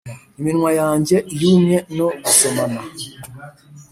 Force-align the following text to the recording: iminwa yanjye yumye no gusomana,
iminwa 0.39 0.71
yanjye 0.79 1.17
yumye 1.39 1.77
no 1.97 2.07
gusomana, 2.23 2.79